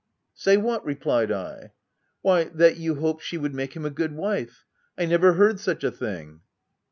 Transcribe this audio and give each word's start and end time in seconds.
"Say 0.33 0.57
what?" 0.57 0.83
replied 0.83 1.31
I." 1.31 1.73
Why, 2.23 2.45
that 2.45 2.77
you 2.77 2.95
hoped 2.95 3.23
she 3.23 3.37
would 3.37 3.53
make 3.53 3.75
him 3.75 3.85
a 3.85 3.91
good 3.91 4.15
wife— 4.15 4.65
I 4.97 5.05
never 5.05 5.33
heard 5.33 5.59
such 5.59 5.83
a 5.83 5.91
thing 5.91 6.41